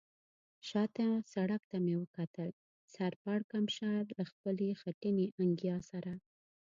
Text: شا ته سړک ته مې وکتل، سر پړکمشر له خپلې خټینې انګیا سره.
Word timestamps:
شا 0.67 0.83
ته 0.95 1.05
سړک 1.33 1.61
ته 1.71 1.77
مې 1.83 1.93
وکتل، 2.01 2.49
سر 2.93 3.11
پړکمشر 3.23 4.01
له 4.17 4.23
خپلې 4.31 4.67
خټینې 4.81 5.27
انګیا 5.41 5.77
سره. 5.89 6.13